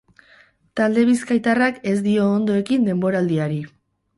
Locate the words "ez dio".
1.91-2.27